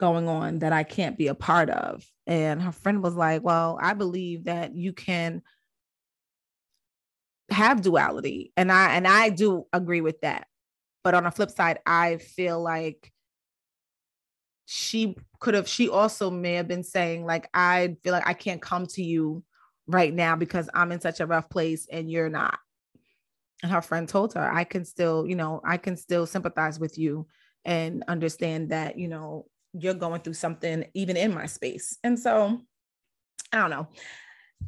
going 0.00 0.28
on 0.28 0.58
that 0.60 0.72
I 0.72 0.82
can't 0.82 1.16
be 1.16 1.28
a 1.28 1.34
part 1.34 1.70
of. 1.70 2.04
And 2.26 2.60
her 2.60 2.72
friend 2.72 3.02
was 3.02 3.14
like, 3.14 3.42
Well, 3.42 3.78
I 3.80 3.94
believe 3.94 4.44
that 4.44 4.74
you 4.74 4.92
can 4.92 5.42
have 7.54 7.80
duality. 7.80 8.52
And 8.56 8.70
I 8.70 8.94
and 8.94 9.06
I 9.06 9.30
do 9.30 9.66
agree 9.72 10.00
with 10.00 10.20
that. 10.20 10.46
But 11.02 11.14
on 11.14 11.24
the 11.24 11.30
flip 11.30 11.50
side, 11.50 11.78
I 11.86 12.18
feel 12.18 12.60
like 12.60 13.12
she 14.66 15.16
could 15.40 15.54
have 15.54 15.68
she 15.68 15.88
also 15.88 16.30
may 16.30 16.54
have 16.54 16.68
been 16.68 16.82
saying 16.82 17.26
like 17.26 17.48
I 17.52 17.96
feel 18.02 18.12
like 18.12 18.26
I 18.26 18.32
can't 18.32 18.62
come 18.62 18.86
to 18.88 19.02
you 19.02 19.44
right 19.86 20.12
now 20.12 20.36
because 20.36 20.68
I'm 20.74 20.92
in 20.92 21.00
such 21.00 21.20
a 21.20 21.26
rough 21.26 21.50
place 21.50 21.86
and 21.90 22.10
you're 22.10 22.30
not. 22.30 22.58
And 23.62 23.70
her 23.70 23.82
friend 23.82 24.08
told 24.08 24.34
her, 24.34 24.50
I 24.52 24.64
can 24.64 24.84
still, 24.84 25.26
you 25.26 25.36
know, 25.36 25.60
I 25.64 25.76
can 25.76 25.96
still 25.96 26.26
sympathize 26.26 26.78
with 26.78 26.98
you 26.98 27.26
and 27.64 28.04
understand 28.08 28.70
that, 28.70 28.98
you 28.98 29.08
know, 29.08 29.46
you're 29.72 29.94
going 29.94 30.20
through 30.20 30.34
something 30.34 30.84
even 30.94 31.16
in 31.16 31.34
my 31.34 31.46
space. 31.46 31.98
And 32.04 32.18
so 32.18 32.60
I 33.52 33.58
don't 33.58 33.70
know. 33.70 33.88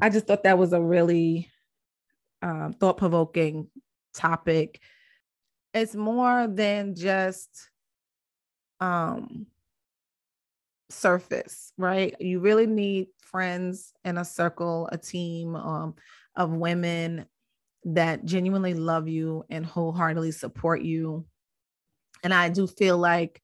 I 0.00 0.10
just 0.10 0.26
thought 0.26 0.44
that 0.44 0.58
was 0.58 0.72
a 0.72 0.80
really 0.80 1.50
um, 2.46 2.72
thought 2.72 2.96
provoking 2.96 3.68
topic. 4.14 4.80
It's 5.74 5.94
more 5.94 6.46
than 6.46 6.94
just 6.94 7.70
um, 8.80 9.46
surface, 10.88 11.72
right? 11.76 12.14
You 12.20 12.40
really 12.40 12.66
need 12.66 13.08
friends 13.20 13.92
in 14.04 14.16
a 14.16 14.24
circle, 14.24 14.88
a 14.92 14.96
team 14.96 15.56
um, 15.56 15.94
of 16.36 16.52
women 16.52 17.26
that 17.84 18.24
genuinely 18.24 18.74
love 18.74 19.08
you 19.08 19.44
and 19.50 19.66
wholeheartedly 19.66 20.32
support 20.32 20.82
you. 20.82 21.26
And 22.22 22.32
I 22.32 22.48
do 22.48 22.66
feel 22.66 22.96
like 22.96 23.42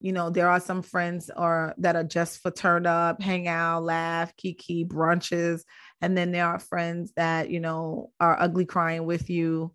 you 0.00 0.12
know 0.12 0.30
there 0.30 0.48
are 0.48 0.60
some 0.60 0.80
friends 0.80 1.30
or 1.36 1.74
that 1.76 1.94
are 1.94 2.04
just 2.04 2.40
for 2.40 2.50
turn 2.50 2.86
up 2.86 3.20
hang 3.20 3.46
out 3.46 3.84
laugh 3.84 4.34
kiki 4.36 4.82
brunches 4.82 5.62
and 6.00 6.16
then 6.16 6.32
there 6.32 6.46
are 6.46 6.58
friends 6.58 7.12
that 7.16 7.50
you 7.50 7.60
know 7.60 8.10
are 8.20 8.40
ugly 8.40 8.64
crying 8.64 9.04
with 9.04 9.30
you. 9.30 9.72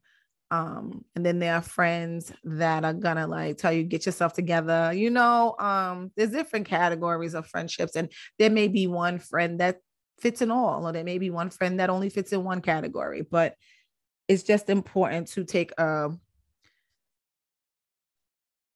Um 0.52 1.04
and 1.16 1.26
then 1.26 1.40
there 1.40 1.56
are 1.56 1.62
friends 1.62 2.32
that 2.44 2.86
are 2.86 2.94
gonna 2.94 3.28
like 3.28 3.58
tell 3.58 3.72
you 3.74 3.84
get 3.84 4.06
yourself 4.06 4.34
together. 4.34 4.92
You 4.94 5.10
know 5.10 5.56
um 5.60 6.12
there's 6.16 6.32
different 6.32 6.68
categories 6.68 7.34
of 7.34 7.48
friendships 7.48 7.96
and 7.96 8.12
there 8.40 8.50
may 8.50 8.68
be 8.68 8.88
one 8.88 9.20
friend 9.20 9.60
that 9.60 9.80
fits 10.20 10.42
in 10.42 10.52
all 10.52 10.88
or 10.88 10.94
there 10.94 11.04
may 11.04 11.18
be 11.18 11.30
one 11.30 11.50
friend 11.50 11.80
that 11.80 11.90
only 11.90 12.10
fits 12.10 12.32
in 12.32 12.44
one 12.44 12.62
category 12.62 13.22
but 13.30 13.56
it's 14.30 14.44
just 14.44 14.70
important 14.70 15.28
to 15.28 15.44
take 15.44 15.72
a 15.78 16.10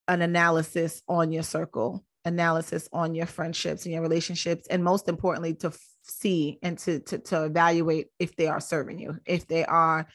an 0.09 0.23
analysis 0.23 1.03
on 1.07 1.31
your 1.31 1.43
circle, 1.43 2.03
analysis 2.25 2.89
on 2.91 3.15
your 3.15 3.25
friendships 3.25 3.85
and 3.85 3.93
your 3.93 4.01
relationships, 4.01 4.67
and 4.67 4.83
most 4.83 5.07
importantly, 5.07 5.53
to 5.55 5.67
f- 5.67 5.79
see 6.03 6.59
and 6.61 6.77
to, 6.79 6.99
to, 6.99 7.19
to 7.19 7.45
evaluate 7.45 8.07
if 8.19 8.35
they 8.35 8.47
are 8.47 8.59
serving 8.59 8.99
you, 8.99 9.17
if 9.25 9.47
they 9.47 9.65
are 9.65 10.07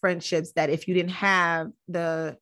friendships 0.00 0.52
that 0.52 0.70
if 0.70 0.88
you 0.88 0.94
didn't 0.94 1.10
have 1.10 1.70
the 1.88 2.36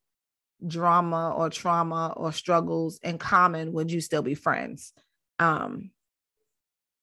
drama 0.66 1.34
or 1.36 1.50
trauma 1.50 2.12
or 2.16 2.32
struggles 2.32 2.98
in 3.02 3.18
common, 3.18 3.72
would 3.72 3.90
you 3.90 4.00
still 4.00 4.22
be 4.22 4.34
friends? 4.34 4.92
Um, 5.38 5.90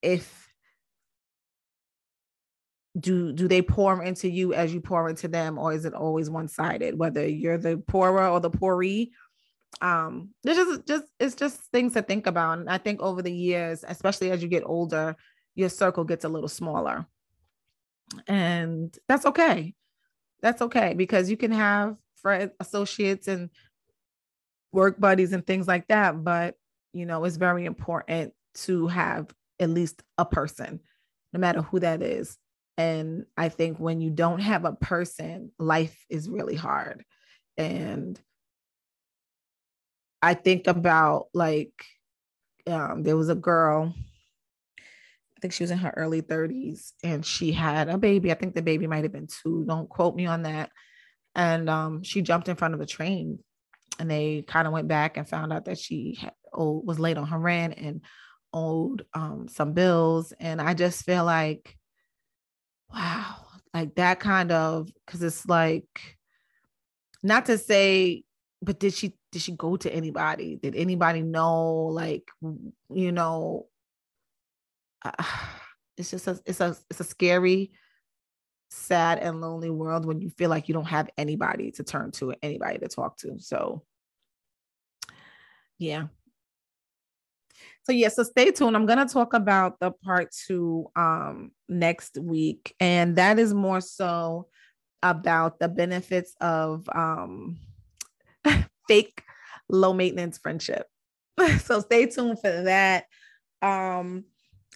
if 0.02 0.48
do 3.00 3.32
do 3.32 3.48
they 3.48 3.62
pour 3.62 4.02
into 4.04 4.30
you 4.30 4.54
as 4.54 4.74
you 4.74 4.82
pour 4.82 5.10
into 5.10 5.28
them 5.28 5.58
or 5.58 5.74
is 5.74 5.86
it 5.86 5.94
always 5.94 6.30
one-sided 6.30 6.98
whether 6.98 7.28
you're 7.28 7.58
the 7.58 7.78
poorer 7.78 8.28
or 8.28 8.40
the 8.40 8.50
pooree 8.50 9.12
um 9.82 10.30
there's 10.44 10.58
just 10.58 10.88
just 10.88 11.06
it's 11.20 11.36
just 11.36 11.62
things 11.72 11.94
to 11.94 12.02
think 12.02 12.28
about. 12.28 12.60
And 12.60 12.70
i 12.70 12.78
think 12.78 13.02
over 13.02 13.22
the 13.22 13.34
years 13.34 13.84
especially 13.88 14.32
as 14.32 14.42
you 14.42 14.50
get 14.50 14.64
older 14.66 15.16
your 15.56 15.70
circle 15.70 16.04
gets 16.04 16.24
a 16.24 16.30
little 16.30 16.50
smaller. 16.50 17.08
And 18.28 18.96
that's 19.08 19.26
okay. 19.26 19.74
That's 20.42 20.62
okay 20.62 20.94
because 20.94 21.32
you 21.32 21.38
can 21.38 21.52
have 21.52 21.96
friends 22.22 22.52
associates 22.60 23.28
and 23.28 23.50
work 24.72 25.00
buddies 25.00 25.34
and 25.34 25.46
things 25.46 25.68
like 25.68 25.88
that 25.88 26.24
but 26.24 26.56
you 26.94 27.06
know 27.06 27.24
it's 27.24 27.38
very 27.38 27.66
important 27.66 28.34
to 28.54 28.88
have 28.88 29.34
at 29.60 29.70
least 29.70 30.04
a 30.18 30.26
person 30.26 30.80
no 31.34 31.40
matter 31.40 31.62
who 31.62 31.80
that 31.80 32.02
is. 32.02 32.38
And 32.78 33.26
I 33.36 33.50
think 33.50 33.80
when 33.80 34.02
you 34.02 34.12
don't 34.12 34.40
have 34.40 34.66
a 34.66 34.74
person, 34.74 35.52
life 35.58 36.06
is 36.10 36.30
really 36.30 36.56
hard. 36.56 37.04
And 37.58 38.20
I 40.28 40.34
think 40.34 40.68
about 40.68 41.28
like, 41.34 41.72
um, 42.68 43.04
there 43.04 43.16
was 43.16 43.30
a 43.30 43.36
girl, 43.36 43.94
I 44.76 45.40
think 45.40 45.54
she 45.54 45.64
was 45.64 45.72
in 45.72 45.78
her 45.78 45.94
early 45.96 46.22
30s, 46.22 46.92
and 47.02 47.26
she 47.26 47.54
had 47.54 47.88
a 47.88 47.98
baby. 47.98 48.30
I 48.30 48.36
think 48.36 48.54
the 48.54 48.62
baby 48.62 48.88
might 48.88 49.04
have 49.04 49.14
been 49.14 49.28
two. 49.28 49.64
Don't 49.66 49.88
quote 49.88 50.18
me 50.18 50.26
on 50.26 50.44
that. 50.44 50.70
And 51.34 51.70
um, 51.70 52.04
she 52.04 52.22
jumped 52.22 52.50
in 52.50 52.58
front 52.58 52.74
of 52.74 52.82
a 52.82 52.86
train, 52.86 53.40
and 54.00 54.12
they 54.12 54.42
kind 54.42 54.68
of 54.68 54.74
went 54.74 54.90
back 54.90 55.16
and 55.16 55.30
found 55.30 55.54
out 55.54 55.66
that 55.66 55.80
she 55.80 56.18
had, 56.20 56.34
oh, 56.54 56.82
was 56.84 57.00
late 57.00 57.18
on 57.18 57.28
her 57.28 57.40
rent 57.40 57.76
and 57.78 58.02
owed 58.52 59.06
um, 59.14 59.48
some 59.48 59.72
bills. 59.72 60.34
And 60.40 60.60
I 60.60 60.74
just 60.74 61.06
feel 61.06 61.24
like 61.24 61.78
wow 62.94 63.36
like 63.74 63.96
that 63.96 64.20
kind 64.20 64.52
of 64.52 64.90
because 65.06 65.22
it's 65.22 65.46
like 65.46 66.18
not 67.22 67.46
to 67.46 67.58
say 67.58 68.24
but 68.62 68.80
did 68.80 68.94
she 68.94 69.18
did 69.32 69.42
she 69.42 69.52
go 69.52 69.78
to 69.78 69.94
anybody? 69.94 70.56
Did 70.62 70.76
anybody 70.76 71.22
know 71.22 71.86
like 71.86 72.30
you 72.90 73.12
know 73.12 73.68
uh, 75.04 75.12
it's 75.98 76.12
just 76.12 76.28
a 76.28 76.40
it's 76.46 76.62
a 76.62 76.76
it's 76.90 77.00
a 77.00 77.04
scary 77.04 77.72
sad 78.70 79.20
and 79.20 79.40
lonely 79.40 79.70
world 79.70 80.06
when 80.06 80.20
you 80.20 80.30
feel 80.30 80.50
like 80.50 80.68
you 80.68 80.74
don't 80.74 80.86
have 80.86 81.10
anybody 81.18 81.72
to 81.72 81.84
turn 81.84 82.12
to 82.12 82.34
anybody 82.42 82.78
to 82.80 82.88
talk 82.88 83.18
to 83.18 83.40
so. 83.40 83.84
Yeah. 85.80 86.08
So 87.84 87.92
yeah, 87.94 88.10
so 88.10 88.24
stay 88.24 88.52
tuned. 88.52 88.76
I'm 88.76 88.86
gonna 88.86 89.08
talk 89.08 89.34
about 89.34 89.80
the 89.80 89.92
part 89.92 90.32
two 90.32 90.88
um 90.96 91.52
next 91.70 92.18
week, 92.18 92.76
and 92.80 93.16
that 93.16 93.40
is 93.40 93.54
more 93.54 93.82
so 93.82 94.48
about 95.04 95.60
the 95.60 95.70
benefits 95.70 96.36
of 96.42 96.90
um 96.94 97.60
fake 98.88 99.22
low 99.70 99.94
maintenance 99.94 100.38
friendship. 100.38 100.88
so 101.64 101.82
stay 101.82 102.06
tuned 102.06 102.40
for 102.40 102.64
that. 102.64 103.06
Um, 103.62 104.26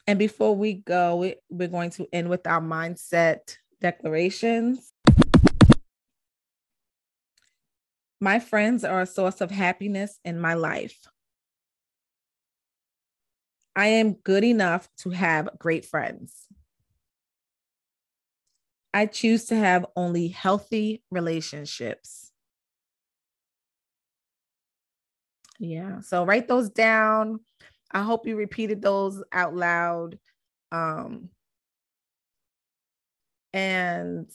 and 0.07 0.19
before 0.19 0.55
we 0.55 0.73
go, 0.73 1.17
we, 1.17 1.35
we're 1.49 1.67
going 1.67 1.91
to 1.91 2.07
end 2.11 2.29
with 2.29 2.45
our 2.47 2.61
mindset 2.61 3.57
declarations. 3.79 4.91
My 8.19 8.39
friends 8.39 8.83
are 8.83 9.01
a 9.01 9.07
source 9.07 9.41
of 9.41 9.49
happiness 9.49 10.19
in 10.23 10.39
my 10.39 10.53
life. 10.53 11.07
I 13.75 13.87
am 13.87 14.13
good 14.13 14.43
enough 14.43 14.89
to 14.99 15.11
have 15.11 15.49
great 15.57 15.85
friends. 15.85 16.47
I 18.93 19.05
choose 19.05 19.45
to 19.45 19.55
have 19.55 19.85
only 19.95 20.27
healthy 20.27 21.03
relationships. 21.09 22.30
Yeah. 25.61 26.01
So 26.01 26.25
write 26.25 26.47
those 26.47 26.71
down. 26.71 27.39
I 27.91 28.01
hope 28.01 28.25
you 28.25 28.35
repeated 28.35 28.81
those 28.81 29.23
out 29.31 29.55
loud. 29.55 30.17
Um, 30.71 31.29
and 33.53 34.27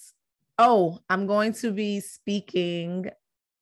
oh, 0.56 1.00
I'm 1.11 1.26
going 1.26 1.52
to 1.54 1.73
be 1.73 1.99
speaking 1.99 3.11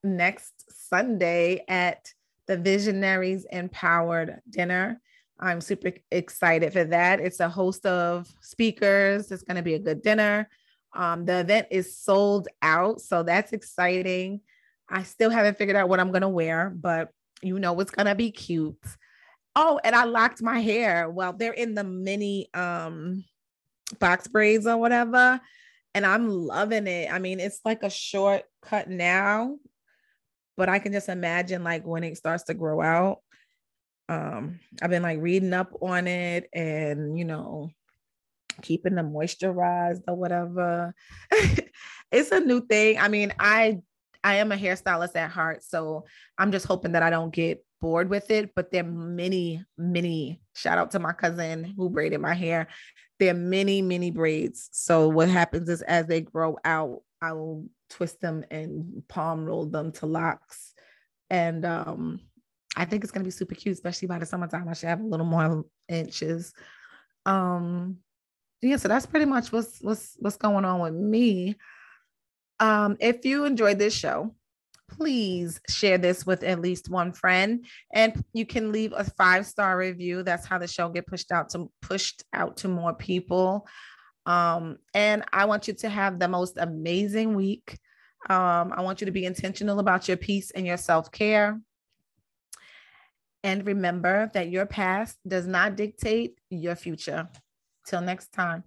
next 0.02 0.52
Sunday 0.90 1.64
at 1.66 2.12
the 2.46 2.58
Visionaries 2.58 3.46
Empowered 3.50 4.42
Dinner. 4.50 5.00
I'm 5.40 5.62
super 5.62 5.92
excited 6.10 6.70
for 6.74 6.84
that. 6.84 7.18
It's 7.18 7.40
a 7.40 7.48
host 7.48 7.86
of 7.86 8.30
speakers. 8.42 9.32
It's 9.32 9.42
going 9.42 9.56
to 9.56 9.62
be 9.62 9.74
a 9.74 9.78
good 9.78 10.02
dinner. 10.02 10.50
Um, 10.92 11.24
the 11.24 11.40
event 11.40 11.68
is 11.70 11.96
sold 11.96 12.46
out, 12.60 13.00
so 13.00 13.22
that's 13.22 13.54
exciting. 13.54 14.42
I 14.86 15.02
still 15.02 15.30
haven't 15.30 15.56
figured 15.56 15.78
out 15.78 15.88
what 15.88 15.98
I'm 15.98 16.10
going 16.10 16.20
to 16.22 16.28
wear, 16.28 16.68
but 16.68 17.08
you 17.44 17.58
know 17.58 17.78
it's 17.80 17.90
to 17.90 18.14
be 18.14 18.30
cute. 18.30 18.76
Oh, 19.56 19.80
and 19.84 19.94
I 19.94 20.04
locked 20.04 20.42
my 20.42 20.60
hair. 20.60 21.08
Well, 21.08 21.32
they're 21.32 21.52
in 21.52 21.74
the 21.74 21.84
mini 21.84 22.48
um 22.54 23.24
box 24.00 24.26
braids 24.28 24.66
or 24.66 24.76
whatever, 24.76 25.40
and 25.94 26.06
I'm 26.06 26.28
loving 26.28 26.86
it. 26.86 27.12
I 27.12 27.18
mean, 27.18 27.40
it's 27.40 27.60
like 27.64 27.82
a 27.82 27.90
short 27.90 28.42
cut 28.62 28.88
now, 28.88 29.56
but 30.56 30.68
I 30.68 30.78
can 30.78 30.92
just 30.92 31.08
imagine 31.08 31.62
like 31.62 31.86
when 31.86 32.04
it 32.04 32.16
starts 32.16 32.44
to 32.44 32.54
grow 32.54 32.80
out. 32.80 33.18
Um, 34.08 34.60
I've 34.82 34.90
been 34.90 35.02
like 35.02 35.20
reading 35.20 35.54
up 35.54 35.72
on 35.80 36.06
it 36.06 36.48
and 36.52 37.18
you 37.18 37.24
know, 37.24 37.70
keeping 38.62 38.94
them 38.94 39.12
moisturized 39.12 40.02
or 40.08 40.14
whatever. 40.14 40.94
it's 42.12 42.30
a 42.32 42.40
new 42.40 42.66
thing. 42.66 42.98
I 42.98 43.08
mean, 43.08 43.32
I 43.38 43.80
I 44.24 44.36
am 44.36 44.50
a 44.50 44.56
hairstylist 44.56 45.14
at 45.16 45.30
heart, 45.30 45.62
so 45.62 46.06
I'm 46.38 46.50
just 46.50 46.66
hoping 46.66 46.92
that 46.92 47.02
I 47.02 47.10
don't 47.10 47.32
get 47.32 47.64
bored 47.80 48.08
with 48.08 48.30
it. 48.30 48.54
But 48.56 48.72
there 48.72 48.82
are 48.82 48.90
many, 48.90 49.62
many. 49.76 50.40
Shout 50.54 50.78
out 50.78 50.90
to 50.92 50.98
my 50.98 51.12
cousin 51.12 51.64
who 51.76 51.90
braided 51.90 52.20
my 52.20 52.34
hair. 52.34 52.68
There 53.20 53.30
are 53.30 53.38
many, 53.38 53.82
many 53.82 54.10
braids. 54.10 54.70
So 54.72 55.08
what 55.08 55.28
happens 55.28 55.68
is 55.68 55.82
as 55.82 56.06
they 56.06 56.22
grow 56.22 56.56
out, 56.64 57.02
I 57.20 57.32
will 57.32 57.66
twist 57.90 58.20
them 58.20 58.44
and 58.50 59.02
palm 59.08 59.44
roll 59.44 59.66
them 59.66 59.92
to 59.92 60.06
locks. 60.06 60.72
And 61.28 61.64
um, 61.64 62.20
I 62.76 62.86
think 62.86 63.04
it's 63.04 63.12
gonna 63.12 63.24
be 63.24 63.30
super 63.30 63.54
cute, 63.54 63.74
especially 63.74 64.08
by 64.08 64.18
the 64.18 64.26
summertime. 64.26 64.68
I 64.68 64.72
should 64.72 64.88
have 64.88 65.00
a 65.00 65.06
little 65.06 65.26
more 65.26 65.64
inches. 65.88 66.52
Um, 67.26 67.98
yeah, 68.62 68.76
so 68.76 68.88
that's 68.88 69.06
pretty 69.06 69.26
much 69.26 69.52
what's 69.52 69.80
what's 69.82 70.16
what's 70.18 70.36
going 70.36 70.64
on 70.64 70.80
with 70.80 70.94
me. 70.94 71.56
Um, 72.64 72.96
if 72.98 73.26
you 73.26 73.44
enjoyed 73.44 73.78
this 73.78 73.92
show, 73.92 74.34
please 74.88 75.60
share 75.68 75.98
this 75.98 76.24
with 76.24 76.42
at 76.42 76.62
least 76.62 76.88
one 76.88 77.12
friend 77.12 77.66
and 77.92 78.24
you 78.32 78.46
can 78.46 78.72
leave 78.72 78.94
a 78.96 79.04
five 79.04 79.44
star 79.44 79.76
review. 79.76 80.22
That's 80.22 80.46
how 80.46 80.56
the 80.56 80.66
show 80.66 80.88
get 80.88 81.06
pushed 81.06 81.30
out 81.30 81.50
to 81.50 81.70
pushed 81.82 82.24
out 82.32 82.56
to 82.58 82.68
more 82.68 82.94
people. 82.94 83.66
Um, 84.24 84.78
and 84.94 85.22
i 85.34 85.44
want 85.44 85.68
you 85.68 85.74
to 85.74 85.88
have 85.90 86.18
the 86.18 86.28
most 86.28 86.56
amazing 86.56 87.34
week. 87.34 87.78
Um, 88.30 88.72
i 88.74 88.80
want 88.80 89.02
you 89.02 89.04
to 89.04 89.12
be 89.12 89.26
intentional 89.26 89.78
about 89.78 90.08
your 90.08 90.16
peace 90.16 90.50
and 90.50 90.66
your 90.66 90.78
self-care. 90.78 91.60
And 93.42 93.66
remember 93.66 94.30
that 94.32 94.48
your 94.48 94.64
past 94.64 95.18
does 95.28 95.46
not 95.46 95.76
dictate 95.76 96.38
your 96.48 96.76
future. 96.76 97.28
Till 97.86 98.00
next 98.00 98.32
time 98.32 98.64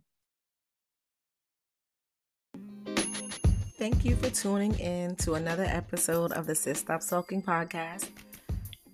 Thank 3.77 4.05
you 4.05 4.15
for 4.15 4.31
tuning 4.31 4.73
in 4.79 5.15
to 5.17 5.35
another 5.35 5.65
episode 5.65 6.31
of 6.31 6.47
the 6.47 6.55
Sis 6.55 6.79
Stop 6.79 7.03
Sulking 7.03 7.43
podcast. 7.43 8.09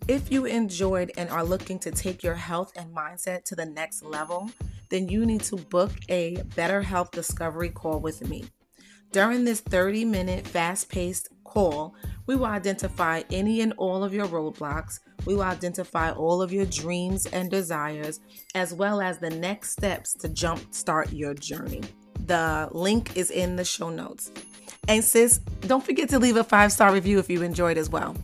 If 0.09 0.29
you 0.29 0.43
enjoyed 0.43 1.09
and 1.15 1.29
are 1.29 1.45
looking 1.45 1.79
to 1.79 1.91
take 1.91 2.21
your 2.21 2.35
health 2.35 2.73
and 2.75 2.93
mindset 2.93 3.45
to 3.45 3.55
the 3.55 3.65
next 3.65 4.03
level, 4.03 4.51
then 4.89 5.07
you 5.07 5.25
need 5.25 5.39
to 5.43 5.55
book 5.55 5.91
a 6.09 6.35
better 6.57 6.81
health 6.81 7.11
discovery 7.11 7.69
call 7.69 8.01
with 8.01 8.27
me. 8.27 8.43
During 9.13 9.45
this 9.45 9.61
30 9.61 10.03
minute 10.03 10.45
fast 10.45 10.89
paced 10.89 11.29
call, 11.45 11.95
we 12.27 12.35
will 12.35 12.47
identify 12.47 13.23
any 13.31 13.61
and 13.61 13.71
all 13.77 14.03
of 14.03 14.13
your 14.13 14.27
roadblocks. 14.27 14.99
We 15.25 15.35
will 15.35 15.43
identify 15.43 16.11
all 16.11 16.41
of 16.41 16.51
your 16.51 16.65
dreams 16.65 17.25
and 17.27 17.49
desires, 17.49 18.19
as 18.53 18.73
well 18.73 18.99
as 18.99 19.19
the 19.19 19.29
next 19.29 19.71
steps 19.71 20.13
to 20.15 20.27
jumpstart 20.27 21.17
your 21.17 21.35
journey. 21.35 21.83
The 22.25 22.67
link 22.73 23.15
is 23.15 23.31
in 23.31 23.55
the 23.55 23.63
show 23.63 23.89
notes. 23.89 24.29
And 24.87 25.03
sis, 25.03 25.39
don't 25.61 25.83
forget 25.83 26.09
to 26.09 26.19
leave 26.19 26.35
a 26.35 26.43
five 26.43 26.71
star 26.71 26.93
review 26.93 27.19
if 27.19 27.29
you 27.29 27.41
enjoyed 27.41 27.77
as 27.77 27.89
well. 27.89 28.15